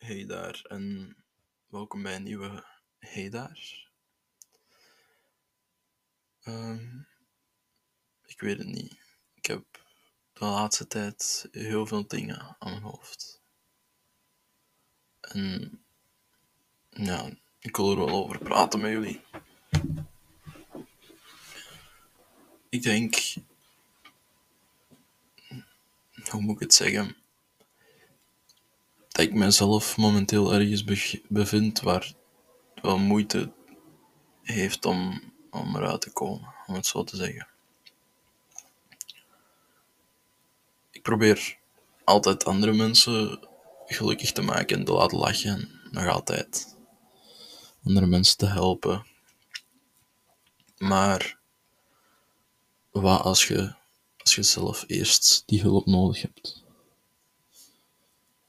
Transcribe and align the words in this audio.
Hey 0.00 0.26
daar 0.26 0.64
en 0.68 1.16
welkom 1.66 2.02
bij 2.02 2.14
een 2.14 2.22
nieuwe 2.22 2.64
Hey 2.98 3.28
daar. 3.28 3.88
Ehm, 6.42 6.98
ik 8.24 8.40
weet 8.40 8.58
het 8.58 8.66
niet. 8.66 8.98
Ik 9.34 9.46
heb 9.46 9.84
de 10.32 10.44
laatste 10.44 10.86
tijd 10.86 11.48
heel 11.52 11.86
veel 11.86 12.06
dingen 12.06 12.56
aan 12.58 12.70
mijn 12.70 12.82
hoofd. 12.82 13.42
En 15.20 15.82
ja, 16.88 17.30
ik 17.58 17.76
wil 17.76 17.90
er 17.90 17.96
wel 17.96 18.24
over 18.24 18.38
praten 18.38 18.80
met 18.80 18.90
jullie. 18.90 19.20
Ik 22.68 22.82
denk, 22.82 23.34
hoe 26.30 26.40
moet 26.40 26.54
ik 26.54 26.60
het 26.60 26.74
zeggen? 26.74 27.16
Dat 29.20 29.28
ik 29.28 29.34
mezelf 29.34 29.96
momenteel 29.96 30.52
ergens 30.54 30.84
be- 30.84 31.22
bevind 31.28 31.80
waar 31.80 32.12
wel 32.82 32.98
moeite 32.98 33.52
heeft 34.42 34.84
om, 34.84 35.20
om 35.50 35.76
eruit 35.76 36.00
te 36.00 36.10
komen, 36.10 36.54
om 36.66 36.74
het 36.74 36.86
zo 36.86 37.04
te 37.04 37.16
zeggen. 37.16 37.48
Ik 40.90 41.02
probeer 41.02 41.58
altijd 42.04 42.44
andere 42.44 42.72
mensen 42.72 43.48
gelukkig 43.86 44.32
te 44.32 44.42
maken 44.42 44.78
en 44.78 44.84
te 44.84 44.92
laten 44.92 45.18
lachen, 45.18 45.80
nog 45.90 46.08
altijd. 46.08 46.76
Andere 47.84 48.06
mensen 48.06 48.36
te 48.36 48.46
helpen. 48.46 49.06
Maar 50.78 51.38
wat 52.90 53.20
als 53.20 53.46
je, 53.46 53.74
als 54.16 54.34
je 54.34 54.42
zelf 54.42 54.84
eerst 54.86 55.42
die 55.46 55.60
hulp 55.60 55.86
nodig 55.86 56.22
hebt? 56.22 56.59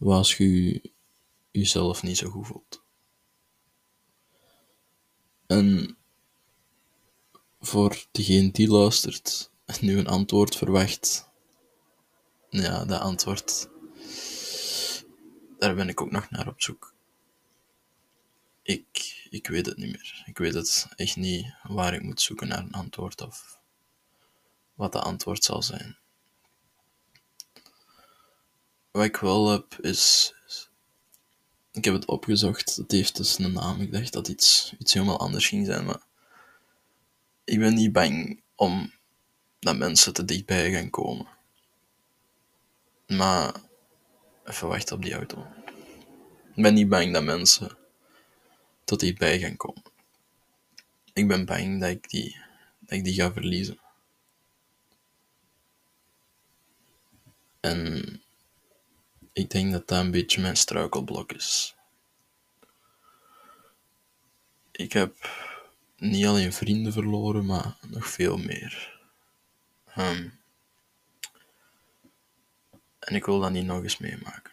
Je 0.04 0.92
jezelf 1.52 2.04
niet 2.04 2.18
zo 2.18 2.30
goed 2.30 2.48
voelt? 2.48 2.84
En 5.48 5.98
voor 7.60 8.06
degene 8.12 8.52
die 8.52 8.68
luistert 8.68 9.52
en 9.66 9.76
nu 9.82 9.98
een 9.98 10.08
antwoord 10.08 10.56
verwacht, 10.56 11.30
ja, 12.50 12.86
dat 12.86 13.02
antwoord, 13.02 13.70
daar 15.58 15.76
ben 15.76 15.90
ik 15.90 16.02
ook 16.02 16.12
nog 16.12 16.30
naar 16.30 16.48
op 16.48 16.62
zoek. 16.62 16.94
Ik, 18.62 19.26
ik 19.30 19.48
weet 19.48 19.66
het 19.66 19.78
niet 19.78 19.92
meer. 19.92 20.24
Ik 20.26 20.38
weet 20.38 20.54
het 20.54 20.88
echt 20.96 21.16
niet 21.16 21.54
waar 21.64 21.94
ik 21.94 22.04
moet 22.04 22.22
zoeken 22.22 22.48
naar 22.48 22.60
een 22.60 22.72
antwoord 22.74 23.22
of 23.22 23.60
wat 24.74 24.92
dat 24.92 25.04
antwoord 25.04 25.44
zal 25.44 25.64
zijn. 25.64 25.98
Wat 28.92 29.04
ik 29.04 29.18
wel 29.18 29.50
heb 29.50 29.78
is. 29.82 30.34
Ik 31.72 31.86
heb 31.86 31.94
het 31.94 32.06
opgezocht. 32.06 32.76
Het 32.76 32.92
heeft 32.92 33.16
dus 33.16 33.38
een 33.38 33.54
naam. 33.54 33.82
Ik 33.82 33.92
dacht 33.92 34.14
dat 34.14 34.28
iets, 34.28 34.74
iets 34.78 34.94
helemaal 34.94 35.20
anders 35.20 35.48
ging 35.48 35.66
zijn. 35.66 35.86
Maar 35.86 36.02
ik 37.44 37.60
ben 37.60 37.74
niet 37.74 37.92
bang 37.92 38.42
om 38.56 38.94
dat 39.60 39.78
mensen 39.78 40.14
te 40.14 40.26
dichtbij 40.26 40.72
gaan 40.72 40.90
komen. 40.90 41.28
Maar 43.08 43.56
even 44.46 44.68
wachten 44.68 44.96
op 44.96 45.02
die 45.02 45.14
auto. 45.14 45.48
Ik 46.56 46.64
ben 46.64 46.74
niet 46.74 46.90
bang 46.90 47.14
dat 47.14 47.24
mensen 47.24 47.78
tot 48.84 49.00
dichtbij 49.00 49.40
gaan 49.40 49.58
komen. 49.58 49.84
Ik 51.14 51.28
ben 51.28 51.46
bang 51.46 51.80
dat 51.80 51.90
ik 51.90 52.10
die, 52.10 52.38
dat 52.80 52.98
ik 52.98 53.04
die 53.04 53.14
ga 53.14 53.34
verliezen. 53.34 53.80
En 57.60 58.21
ik 59.34 59.50
denk 59.50 59.72
dat 59.72 59.88
dat 59.88 60.00
een 60.00 60.12
beetje 60.12 60.42
mijn 60.42 60.58
struikelblok 60.58 61.32
is. 61.32 61.76
Ik 64.72 64.94
heb 64.94 65.30
niet 65.98 66.26
alleen 66.26 66.54
vrienden 66.54 66.94
verloren, 66.94 67.46
maar 67.46 67.78
nog 67.88 68.08
veel 68.08 68.38
meer. 68.38 69.00
Ehm, 69.86 70.30
en 73.00 73.16
ik 73.16 73.26
wil 73.26 73.40
dat 73.40 73.52
niet 73.52 73.66
nog 73.66 73.84
eens 73.84 73.98
meemaken. 73.98 74.52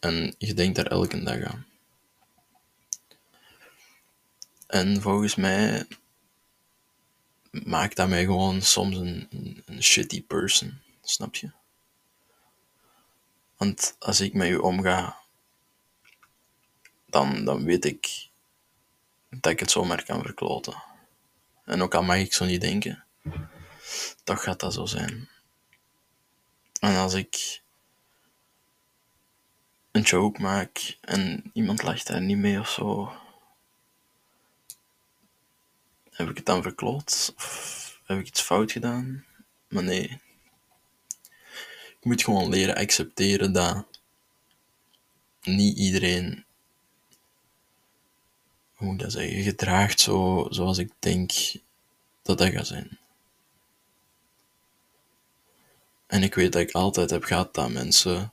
En 0.00 0.34
je 0.38 0.54
denkt 0.54 0.76
daar 0.76 0.86
elke 0.86 1.22
dag 1.22 1.42
aan. 1.42 1.66
En 4.66 5.00
volgens 5.00 5.34
mij 5.34 5.86
maakt 7.50 7.96
dat 7.96 8.08
mij 8.08 8.24
gewoon 8.24 8.62
soms 8.62 8.96
een, 8.96 9.26
een, 9.30 9.62
een 9.66 9.82
shitty 9.82 10.22
person. 10.22 10.80
Snap 11.02 11.34
je? 11.34 11.57
Want 13.58 13.96
als 13.98 14.20
ik 14.20 14.34
met 14.34 14.48
u 14.48 14.56
omga, 14.56 15.18
dan, 17.06 17.44
dan 17.44 17.64
weet 17.64 17.84
ik 17.84 18.28
dat 19.30 19.52
ik 19.52 19.60
het 19.60 19.70
zomaar 19.70 20.04
kan 20.04 20.22
verkloten. 20.22 20.82
En 21.64 21.82
ook 21.82 21.94
al 21.94 22.02
mag 22.02 22.16
ik 22.16 22.32
zo 22.32 22.44
niet 22.44 22.60
denken, 22.60 23.04
toch 24.24 24.42
gaat 24.42 24.60
dat 24.60 24.74
zo 24.74 24.86
zijn. 24.86 25.28
En 26.80 26.96
als 26.96 27.14
ik 27.14 27.62
een 29.90 30.02
joke 30.02 30.40
maak 30.40 30.98
en 31.00 31.50
iemand 31.52 31.82
lacht 31.82 32.06
daar 32.06 32.20
niet 32.22 32.38
mee 32.38 32.60
of 32.60 32.70
zo, 32.70 33.12
heb 36.10 36.28
ik 36.28 36.36
het 36.36 36.46
dan 36.46 36.62
verkloot? 36.62 37.32
Of 37.36 38.00
heb 38.04 38.18
ik 38.18 38.26
iets 38.26 38.40
fout 38.40 38.72
gedaan? 38.72 39.24
Maar 39.68 39.82
nee. 39.82 40.20
Ik 41.98 42.04
moet 42.04 42.24
gewoon 42.24 42.48
leren 42.48 42.76
accepteren 42.76 43.52
dat 43.52 43.86
niet 45.42 45.78
iedereen, 45.78 46.44
hoe 48.74 48.88
moet 48.88 49.00
dat 49.00 49.12
gedraagt 49.12 50.00
zo, 50.00 50.46
zoals 50.50 50.78
ik 50.78 50.92
denk 50.98 51.32
dat 52.22 52.38
dat 52.38 52.50
gaat 52.50 52.66
zijn. 52.66 52.98
En 56.06 56.22
ik 56.22 56.34
weet 56.34 56.52
dat 56.52 56.62
ik 56.62 56.72
altijd 56.72 57.10
heb 57.10 57.24
gehad 57.24 57.54
dat 57.54 57.70
mensen, 57.70 58.32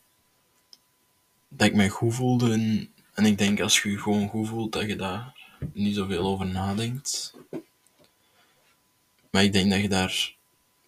dat 1.48 1.68
ik 1.68 1.76
mij 1.76 1.90
goed 1.90 2.14
voelde 2.14 2.52
en, 2.52 2.94
en 3.14 3.26
ik 3.26 3.38
denk 3.38 3.60
als 3.60 3.82
je 3.82 3.90
je 3.90 4.00
gewoon 4.00 4.30
goed 4.30 4.48
voelt, 4.48 4.72
dat 4.72 4.88
je 4.88 4.96
daar 4.96 5.34
niet 5.74 5.96
zoveel 5.96 6.26
over 6.26 6.46
nadenkt. 6.46 7.34
Maar 9.30 9.44
ik 9.44 9.54
denk 9.54 9.72
dat 9.72 9.82
je 9.82 9.90
daar 9.90 10.36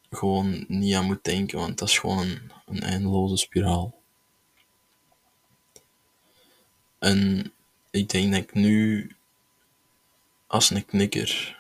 gewoon 0.10 0.66
niet 0.68 0.96
aan 0.96 1.06
moet 1.06 1.24
denken, 1.24 1.60
want 1.60 1.78
dat 1.78 1.88
is 1.88 2.00
gewoon 2.00 2.40
een, 2.66 2.82
eindeloze 2.82 3.38
spiraal. 3.38 4.02
En 7.00 7.52
ik 7.92 8.10
denk 8.10 8.32
dat 8.32 8.42
ik 8.42 8.54
nu 8.54 9.12
als 10.48 10.70
een 10.70 10.86
knikker 10.86 11.58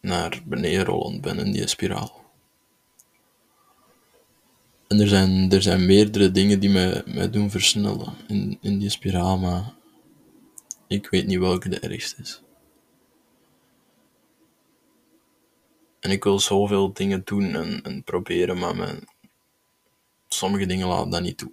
naar 0.00 0.42
beneden 0.44 0.84
rollend 0.84 1.20
ben 1.20 1.38
in 1.38 1.52
die 1.52 1.66
spiraal. 1.66 2.24
En 4.86 5.00
er 5.00 5.08
zijn, 5.08 5.52
er 5.52 5.62
zijn 5.62 5.86
meerdere 5.86 6.30
dingen 6.30 6.60
die 6.60 6.70
mij, 6.70 7.02
mij 7.06 7.30
doen 7.30 7.50
versnellen 7.50 8.14
in, 8.28 8.58
in 8.60 8.78
die 8.78 8.90
spiraal, 8.90 9.38
maar 9.38 9.74
ik 10.86 11.08
weet 11.08 11.26
niet 11.26 11.38
welke 11.38 11.68
de 11.68 11.80
ergste 11.80 12.22
is. 12.22 12.40
En 16.06 16.12
ik 16.12 16.24
wil 16.24 16.40
zoveel 16.40 16.92
dingen 16.92 17.24
doen 17.24 17.54
en, 17.54 17.82
en 17.82 18.02
proberen, 18.04 18.58
maar 18.58 18.76
mijn, 18.76 19.08
sommige 20.28 20.66
dingen 20.66 20.86
laten 20.86 21.10
dat 21.10 21.22
niet 21.22 21.38
toe. 21.38 21.52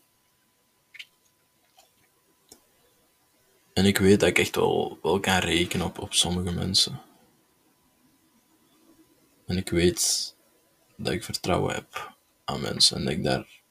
En 3.74 3.86
ik 3.86 3.98
weet 3.98 4.20
dat 4.20 4.30
ik 4.30 4.40
echt 4.40 4.56
wel, 4.56 5.00
wel 5.02 5.20
kan 5.20 5.38
rekenen 5.38 5.86
op, 5.86 6.00
op 6.00 6.14
sommige 6.14 6.52
mensen. 6.52 7.02
En 9.46 9.58
ik 9.58 9.70
weet 9.70 10.36
dat 10.98 11.14
ik 11.14 11.24
vertrouwen 11.24 11.74
heb 11.74 12.16
aan 12.44 12.62
mensen 12.62 12.98
en 12.98 13.04
dat 13.04 13.14
ik 13.14 13.24
daar 13.24 13.62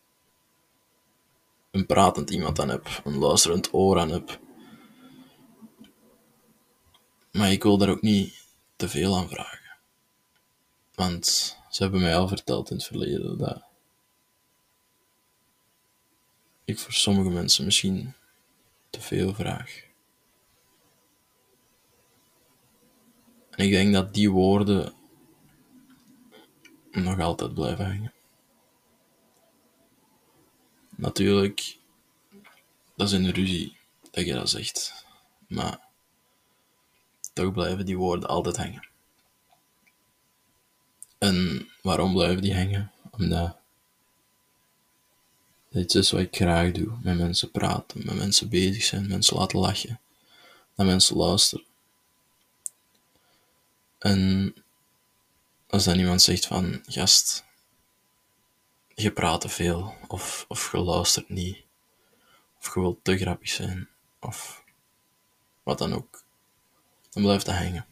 een 1.71 1.87
pratend 1.87 2.31
iemand 2.31 2.61
aan 2.61 2.69
heb, 2.69 3.01
een 3.05 3.19
luisterend 3.19 3.73
oor 3.73 3.99
aan 3.99 4.11
heb. 4.11 4.41
Maar 7.33 7.53
ik 7.53 7.63
wil 7.63 7.79
daar 7.79 7.91
ook 7.91 8.03
niet 8.03 8.45
te 8.77 8.89
veel 8.89 9.17
aan 9.17 9.29
vragen. 9.29 9.62
Want 10.95 11.27
ze 11.71 11.83
hebben 11.83 12.01
mij 12.01 12.17
al 12.17 12.29
verteld 12.29 12.71
in 12.71 12.77
het 12.77 12.85
verleden 12.85 13.39
dat 13.39 13.63
ik 16.65 16.79
voor 16.79 16.93
sommige 16.93 17.31
mensen 17.31 17.65
misschien 17.65 18.15
te 18.91 19.01
veel 19.01 19.35
vraag. 19.35 19.85
En 23.51 23.65
ik 23.65 23.71
denk 23.71 23.93
dat 23.93 24.15
die 24.15 24.31
woorden 24.31 24.95
nog 26.91 27.21
altijd 27.21 27.55
blijven 27.55 27.85
hangen. 27.87 28.13
Natuurlijk, 30.97 31.79
dat 32.97 33.07
is 33.07 33.13
een 33.13 33.31
ruzie 33.31 33.77
dat 34.11 34.25
je 34.25 34.33
dat 34.33 34.51
zegt, 34.51 35.07
maar 35.49 35.89
toch 37.33 37.53
blijven 37.53 37.87
die 37.87 37.97
woorden 37.97 38.29
altijd 38.29 38.57
hangen. 38.57 38.92
En 41.23 41.69
waarom 41.83 42.13
blijven 42.13 42.43
die 42.43 42.55
hangen? 42.55 42.93
Omdat 43.11 43.57
dat 45.69 45.83
iets 45.83 45.95
is 45.95 46.11
wat 46.11 46.21
ik 46.21 46.37
graag 46.37 46.73
doe. 46.73 46.99
Met 47.03 47.17
mensen 47.17 47.51
praten, 47.51 48.07
met 48.07 48.15
mensen 48.15 48.49
bezig 48.49 48.85
zijn, 48.85 49.09
mensen 49.09 49.37
laten 49.37 49.59
lachen. 49.59 50.01
Naar 50.75 50.87
mensen 50.87 51.17
luisteren. 51.17 51.65
En 53.99 54.55
als 55.69 55.85
dan 55.85 55.99
iemand 55.99 56.23
zegt 56.23 56.47
van, 56.47 56.83
gast, 56.87 57.45
je 58.95 59.13
praat 59.13 59.41
te 59.41 59.49
veel, 59.49 59.95
of, 60.07 60.45
of 60.49 60.73
je 60.73 60.79
luistert 60.79 61.29
niet, 61.29 61.65
of 62.59 62.75
je 62.75 62.81
wilt 62.81 63.05
te 63.05 63.19
grappig 63.19 63.49
zijn, 63.49 63.89
of 64.21 64.65
wat 65.63 65.79
dan 65.79 65.95
ook, 65.95 66.25
dan 67.11 67.23
blijft 67.23 67.47
dat 67.47 67.55
hangen. 67.55 67.87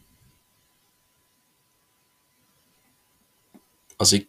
Als 4.01 4.13
ik 4.13 4.29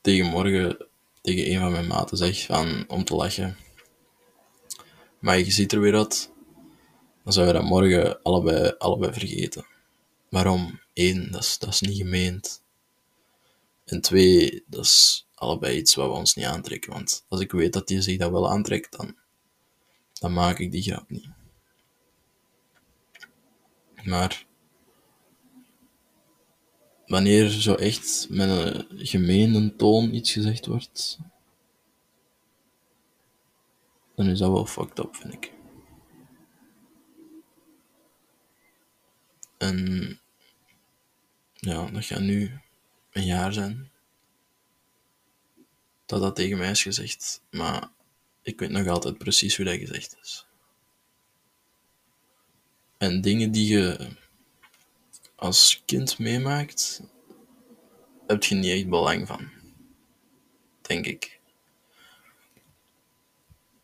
tegen 0.00 0.26
morgen 0.26 0.86
tegen 1.22 1.52
een 1.52 1.58
van 1.58 1.72
mijn 1.72 1.86
maten 1.86 2.16
zeg 2.16 2.44
van, 2.44 2.84
om 2.88 3.04
te 3.04 3.14
lachen, 3.14 3.56
maar 5.18 5.38
je 5.38 5.50
ziet 5.50 5.72
er 5.72 5.80
weer 5.80 5.96
uit, 5.96 6.32
dan 7.24 7.32
zouden 7.32 7.54
we 7.54 7.60
dat 7.60 7.70
morgen 7.70 8.22
allebei, 8.22 8.74
allebei 8.78 9.12
vergeten. 9.12 9.66
Waarom? 10.28 10.80
Eén, 10.94 11.30
dat 11.30 11.42
is, 11.42 11.58
dat 11.58 11.68
is 11.68 11.80
niet 11.80 11.96
gemeend. 11.96 12.62
En 13.84 14.00
twee, 14.00 14.64
dat 14.66 14.84
is 14.84 15.26
allebei 15.34 15.76
iets 15.76 15.94
wat 15.94 16.06
we 16.06 16.12
ons 16.12 16.34
niet 16.34 16.46
aantrekken. 16.46 16.92
Want 16.92 17.24
als 17.28 17.40
ik 17.40 17.52
weet 17.52 17.72
dat 17.72 17.88
die 17.88 18.00
zich 18.00 18.18
dat 18.18 18.30
wel 18.30 18.50
aantrekt, 18.50 18.96
dan, 18.96 19.16
dan 20.12 20.32
maak 20.32 20.58
ik 20.58 20.72
die 20.72 20.82
grap 20.82 21.10
niet. 21.10 21.28
Maar 24.02 24.46
wanneer 27.08 27.50
zo 27.50 27.74
echt 27.74 28.26
met 28.30 28.48
een 28.48 29.06
gemeene 29.06 29.76
toon 29.76 30.14
iets 30.14 30.32
gezegd 30.32 30.66
wordt, 30.66 31.18
dan 34.14 34.26
is 34.26 34.38
dat 34.38 34.50
wel 34.50 34.66
fucked 34.66 34.98
up, 34.98 35.16
vind 35.16 35.34
ik. 35.34 35.52
En 39.58 40.20
ja, 41.54 41.90
dat 41.90 42.04
gaat 42.04 42.20
nu 42.20 42.60
een 43.10 43.24
jaar 43.24 43.52
zijn 43.52 43.90
dat 46.06 46.20
dat 46.20 46.36
tegen 46.36 46.58
mij 46.58 46.70
is 46.70 46.82
gezegd, 46.82 47.42
maar 47.50 47.90
ik 48.42 48.58
weet 48.60 48.70
nog 48.70 48.86
altijd 48.86 49.18
precies 49.18 49.56
hoe 49.56 49.64
dat 49.64 49.78
gezegd 49.78 50.16
is. 50.22 50.46
En 52.98 53.20
dingen 53.20 53.52
die 53.52 53.66
je 53.66 54.16
als 55.38 55.82
kind 55.84 56.18
meemaakt, 56.18 57.02
heb 58.26 58.44
je 58.44 58.54
niet 58.54 58.72
echt 58.72 58.88
belang 58.88 59.26
van. 59.26 59.48
Denk 60.82 61.06
ik. 61.06 61.40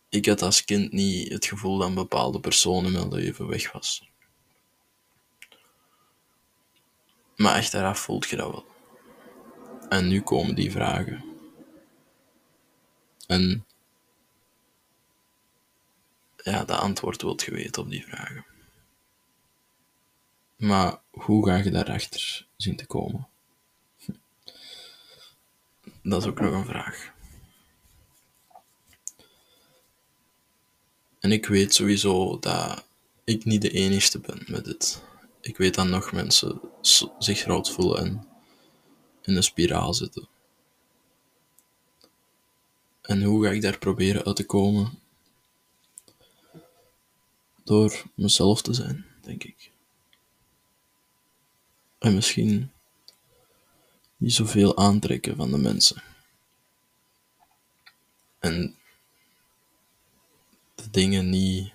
Ik 0.08 0.26
had 0.26 0.42
als 0.42 0.64
kind 0.64 0.92
niet 0.92 1.32
het 1.32 1.46
gevoel 1.46 1.78
dat 1.78 1.88
een 1.88 1.94
bepaalde 1.94 2.40
persoon 2.40 2.84
in 2.84 2.92
mijn 2.92 3.12
leven 3.12 3.46
weg 3.46 3.72
was. 3.72 4.10
Maar 7.36 7.54
achteraf 7.54 7.98
voelt 7.98 8.28
je 8.28 8.36
dat 8.36 8.50
wel. 8.50 8.66
En 9.88 10.08
nu 10.08 10.22
komen 10.22 10.54
die 10.54 10.70
vragen. 10.70 11.24
En 13.26 13.66
ja, 16.36 16.64
de 16.64 16.76
antwoord 16.76 17.22
wilt 17.22 17.42
je 17.42 17.50
weten 17.50 17.82
op 17.82 17.90
die 17.90 18.04
vragen. 18.04 18.53
Maar 20.64 21.00
hoe 21.10 21.46
ga 21.46 21.56
je 21.56 21.70
daarachter 21.70 22.46
zien 22.56 22.76
te 22.76 22.86
komen? 22.86 23.28
Dat 26.02 26.22
is 26.22 26.28
ook 26.28 26.40
nog 26.40 26.52
een 26.52 26.64
vraag. 26.64 27.12
En 31.20 31.32
ik 31.32 31.46
weet 31.46 31.74
sowieso 31.74 32.38
dat 32.38 32.84
ik 33.24 33.44
niet 33.44 33.62
de 33.62 33.70
enige 33.70 34.18
ben 34.18 34.42
met 34.46 34.64
dit. 34.64 35.02
Ik 35.40 35.56
weet 35.56 35.74
dat 35.74 35.86
nog 35.86 36.12
mensen 36.12 36.60
zich 37.18 37.40
groot 37.40 37.70
voelen 37.70 37.98
en 37.98 38.26
in 39.22 39.36
een 39.36 39.42
spiraal 39.42 39.94
zitten. 39.94 40.28
En 43.02 43.22
hoe 43.22 43.44
ga 43.44 43.50
ik 43.50 43.62
daar 43.62 43.78
proberen 43.78 44.24
uit 44.24 44.36
te 44.36 44.46
komen? 44.46 44.98
Door 47.64 48.02
mezelf 48.14 48.62
te 48.62 48.74
zijn, 48.74 49.06
denk 49.22 49.44
ik. 49.44 49.72
En 52.04 52.14
misschien 52.14 52.72
niet 54.16 54.32
zoveel 54.32 54.76
aantrekken 54.76 55.36
van 55.36 55.50
de 55.50 55.58
mensen. 55.58 56.02
En 58.38 58.76
de 60.74 60.90
dingen 60.90 61.30
niet 61.30 61.72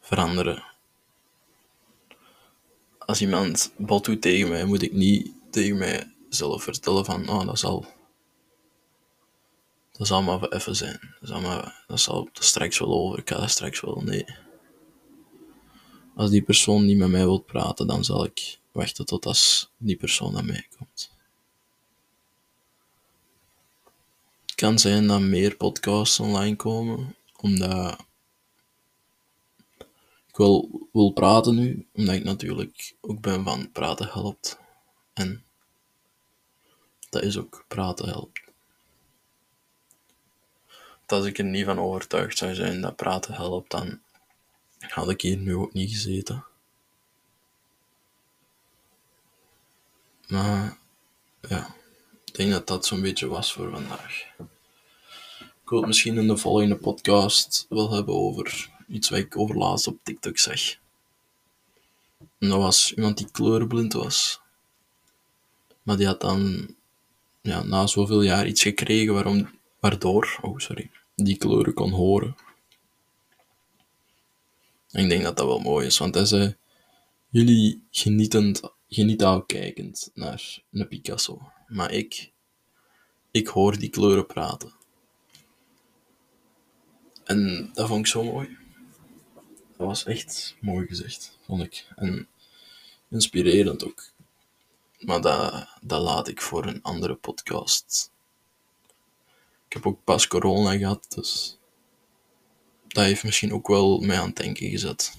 veranderen. 0.00 0.64
Als 2.98 3.20
iemand 3.20 3.72
bot 3.76 4.04
doet 4.04 4.22
tegen 4.22 4.48
mij, 4.48 4.64
moet 4.64 4.82
ik 4.82 4.92
niet 4.92 5.32
tegen 5.50 5.78
mijzelf 5.78 6.62
vertellen 6.62 7.04
van, 7.04 7.28
oh, 7.28 7.46
dat 7.46 7.58
zal, 7.58 7.86
dat 9.92 10.06
zal 10.06 10.22
maar 10.22 10.48
even 10.48 10.76
zijn. 10.76 11.14
Dat 11.20 11.28
zal, 11.28 11.40
maar, 11.40 11.84
dat 11.86 12.00
zal 12.00 12.28
straks 12.32 12.78
wel 12.78 12.92
over, 12.92 13.18
ik 13.18 13.30
ga 13.30 13.46
straks 13.46 13.80
wel, 13.80 14.00
nee. 14.00 14.24
Als 16.14 16.30
die 16.30 16.42
persoon 16.42 16.84
niet 16.84 16.98
met 16.98 17.08
mij 17.08 17.24
wilt 17.24 17.46
praten, 17.46 17.86
dan 17.86 18.04
zal 18.04 18.24
ik 18.24 18.62
wachten 18.74 19.06
tot 19.06 19.26
als 19.26 19.70
die 19.76 19.96
persoon 19.96 20.32
naar 20.32 20.44
mij 20.44 20.66
komt. 20.76 21.10
Het 24.46 24.54
kan 24.54 24.78
zijn 24.78 25.06
dat 25.06 25.20
meer 25.20 25.56
podcasts 25.56 26.20
online 26.20 26.56
komen, 26.56 27.16
omdat 27.36 27.98
ik 30.28 30.36
wil, 30.36 30.88
wil 30.92 31.10
praten 31.10 31.54
nu, 31.54 31.86
omdat 31.92 32.14
ik 32.14 32.24
natuurlijk 32.24 32.94
ook 33.00 33.20
ben 33.20 33.44
van 33.44 33.72
praten 33.72 34.08
helpt. 34.08 34.58
En 35.12 35.44
dat 37.10 37.22
is 37.22 37.36
ook 37.36 37.64
praten 37.68 38.08
helpt. 38.08 38.42
als 41.06 41.26
ik 41.26 41.38
er 41.38 41.44
niet 41.44 41.64
van 41.64 41.78
overtuigd 41.78 42.38
zou 42.38 42.54
zijn 42.54 42.80
dat 42.80 42.96
praten 42.96 43.34
helpt, 43.34 43.70
dan 43.70 44.00
had 44.78 45.10
ik 45.10 45.20
hier 45.20 45.36
nu 45.36 45.54
ook 45.54 45.72
niet 45.72 45.90
gezeten. 45.90 46.44
Maar 50.34 50.78
ja, 51.48 51.74
ik 52.24 52.34
denk 52.34 52.50
dat 52.50 52.66
dat 52.66 52.86
zo'n 52.86 53.00
beetje 53.00 53.26
was 53.26 53.52
voor 53.52 53.70
vandaag. 53.70 54.24
Ik 55.38 55.70
wil 55.70 55.78
het 55.78 55.86
misschien 55.86 56.18
in 56.18 56.26
de 56.26 56.36
volgende 56.36 56.76
podcast 56.76 57.66
wel 57.68 57.92
hebben 57.92 58.14
over 58.14 58.70
iets 58.88 59.08
wat 59.08 59.18
ik 59.18 59.38
overlaatst 59.38 59.86
op 59.86 59.98
TikTok. 60.02 60.38
En 62.38 62.48
dat 62.48 62.58
was 62.58 62.92
iemand 62.94 63.18
die 63.18 63.30
kleurenblind 63.30 63.92
was. 63.92 64.40
Maar 65.82 65.96
die 65.96 66.06
had 66.06 66.20
dan 66.20 66.68
ja, 67.40 67.62
na 67.62 67.86
zoveel 67.86 68.22
jaar 68.22 68.46
iets 68.46 68.62
gekregen 68.62 69.14
waarom, 69.14 69.50
waardoor 69.80 70.38
oh, 70.42 70.58
sorry, 70.58 70.90
die 71.14 71.36
kleuren 71.36 71.74
kon 71.74 71.90
horen. 71.90 72.36
En 74.90 75.02
ik 75.02 75.08
denk 75.08 75.22
dat 75.22 75.36
dat 75.36 75.46
wel 75.46 75.60
mooi 75.60 75.86
is, 75.86 75.98
want 75.98 76.14
hij 76.14 76.24
zei: 76.24 76.56
Jullie 77.28 77.86
genieten 77.90 78.56
al 79.22 79.42
kijkend 79.44 80.10
naar 80.14 80.62
een 80.70 80.88
Picasso, 80.88 81.52
maar 81.66 81.92
ik, 81.92 82.32
ik 83.30 83.46
hoor 83.46 83.78
die 83.78 83.90
kleuren 83.90 84.26
praten. 84.26 84.72
En 87.24 87.70
dat 87.72 87.88
vond 87.88 88.00
ik 88.00 88.06
zo 88.06 88.24
mooi. 88.24 88.56
Dat 89.76 89.86
was 89.86 90.04
echt 90.04 90.56
mooi 90.60 90.86
gezegd, 90.86 91.38
vond 91.46 91.62
ik. 91.62 91.86
En 91.96 92.28
inspirerend 93.10 93.84
ook. 93.84 94.12
Maar 94.98 95.20
dat, 95.20 95.68
dat 95.80 96.02
laat 96.02 96.28
ik 96.28 96.40
voor 96.40 96.66
een 96.66 96.82
andere 96.82 97.14
podcast. 97.14 98.12
Ik 99.66 99.72
heb 99.72 99.86
ook 99.86 100.04
pas 100.04 100.26
corona 100.26 100.76
gehad, 100.76 101.06
dus 101.08 101.58
dat 102.88 103.04
heeft 103.04 103.24
misschien 103.24 103.52
ook 103.52 103.68
wel 103.68 104.00
mij 104.00 104.18
aan 104.18 104.26
het 104.26 104.36
denken 104.36 104.70
gezet. 104.70 105.18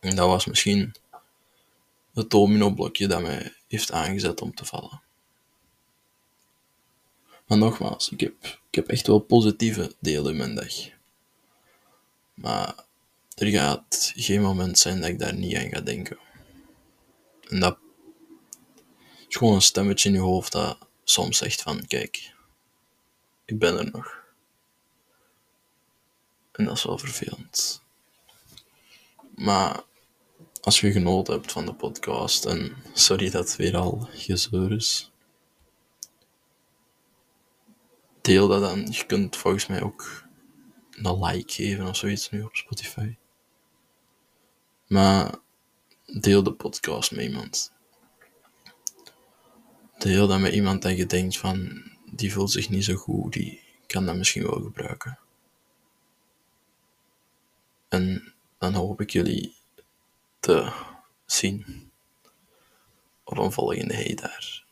En 0.00 0.16
dat 0.16 0.28
was 0.28 0.46
misschien 0.46 0.94
het 2.16 2.30
domino-blokje 2.30 3.06
dat 3.06 3.22
mij 3.22 3.54
heeft 3.68 3.92
aangezet 3.92 4.40
om 4.40 4.54
te 4.54 4.64
vallen. 4.64 5.02
Maar 7.46 7.58
nogmaals, 7.58 8.10
ik 8.10 8.20
heb, 8.20 8.44
ik 8.44 8.74
heb 8.74 8.88
echt 8.88 9.06
wel 9.06 9.18
positieve 9.18 9.94
delen 9.98 10.30
in 10.30 10.36
mijn 10.36 10.54
dag. 10.54 10.74
Maar 12.34 12.74
er 13.34 13.46
gaat 13.46 14.12
geen 14.14 14.42
moment 14.42 14.78
zijn 14.78 15.00
dat 15.00 15.08
ik 15.08 15.18
daar 15.18 15.34
niet 15.34 15.56
aan 15.56 15.68
ga 15.68 15.80
denken. 15.80 16.18
En 17.48 17.60
dat 17.60 17.78
is 19.28 19.36
gewoon 19.36 19.54
een 19.54 19.62
stemmetje 19.62 20.08
in 20.08 20.14
je 20.14 20.20
hoofd 20.20 20.52
dat 20.52 20.78
soms 21.04 21.38
zegt 21.38 21.62
van, 21.62 21.86
kijk, 21.86 22.34
ik 23.44 23.58
ben 23.58 23.78
er 23.78 23.90
nog. 23.90 24.24
En 26.52 26.64
dat 26.64 26.76
is 26.76 26.84
wel 26.84 26.98
vervelend. 26.98 27.82
Maar 29.34 29.82
als 30.66 30.80
je 30.80 30.92
genoten 30.92 31.34
hebt 31.34 31.52
van 31.52 31.66
de 31.66 31.74
podcast, 31.74 32.44
en 32.44 32.76
sorry 32.92 33.30
dat 33.30 33.48
het 33.48 33.56
weer 33.56 33.76
al 33.76 34.08
gezeur 34.12 34.72
is, 34.72 35.12
deel 38.20 38.48
dat 38.48 38.60
dan. 38.60 38.86
Je 38.90 39.06
kunt 39.06 39.36
volgens 39.36 39.66
mij 39.66 39.82
ook 39.82 40.24
een 40.90 41.24
like 41.24 41.52
geven 41.52 41.86
of 41.86 41.96
zoiets 41.96 42.30
nu 42.30 42.42
op 42.42 42.56
Spotify. 42.56 43.16
Maar 44.86 45.34
deel 46.20 46.42
de 46.42 46.52
podcast 46.52 47.10
met 47.10 47.24
iemand. 47.24 47.72
Deel 49.98 50.26
dat 50.26 50.40
met 50.40 50.52
iemand 50.52 50.82
dat 50.82 50.96
je 50.96 51.06
denkt 51.06 51.38
van, 51.38 51.82
die 52.12 52.32
voelt 52.32 52.50
zich 52.50 52.68
niet 52.68 52.84
zo 52.84 52.94
goed, 52.94 53.32
die 53.32 53.60
kan 53.86 54.06
dat 54.06 54.16
misschien 54.16 54.46
wel 54.46 54.60
gebruiken. 54.60 55.18
En 57.88 58.34
dan 58.58 58.74
hoop 58.74 59.00
ik 59.00 59.10
jullie 59.10 59.55
te 60.46 60.72
zien 61.24 61.90
op 63.24 63.38
een 63.38 63.52
volgende 63.52 63.94
hey 63.94 64.14
daar. 64.14 64.64